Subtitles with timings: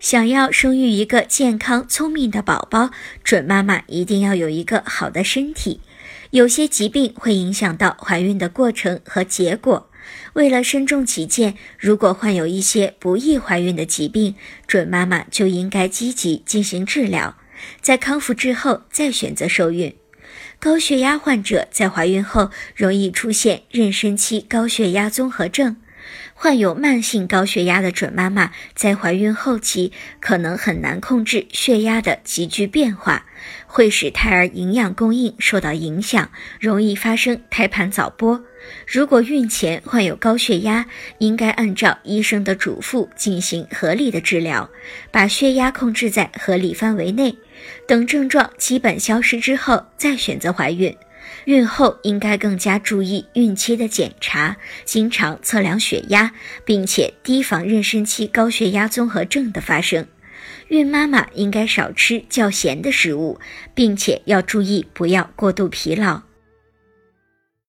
[0.00, 2.90] 想要生育一个健康聪明的宝宝，
[3.22, 5.82] 准妈妈一定要有一个好的身体。
[6.30, 9.90] 有些疾病会影响到怀孕的过程和结果。
[10.32, 14.34] 为了慎重起见，如果患有一些不易怀孕的疾病，
[14.66, 17.36] 准妈妈就应该积极进行治疗，
[17.82, 19.94] 在康复之后再选择受孕。
[20.58, 25.76] 高血压患者在怀孕后容易出现妊娠期高血压综合症。
[26.34, 33.26] 患有慢性高血压的准妈妈在怀孕后期可能很难控制血压的急剧变化，
[33.66, 38.42] 会使胎儿营养供应受到影响，容易发生胎盘早剥。
[38.86, 40.86] 如果孕前患有高血压，
[41.18, 44.68] 应该按照医生的嘱咐进行合理的治疗，
[45.10, 47.34] 把血压控制在合理范围内。
[47.86, 50.94] 等症状基本消失之后，再选择怀孕。
[51.44, 56.32] 孕后应该更加注意孕期的检查，经常测量血压，
[56.64, 60.06] 并且提防妊娠期高血压综合症的发生。
[60.68, 63.40] 孕妈妈应该少吃较咸的食物，
[63.74, 66.29] 并且要注意不要过度疲劳。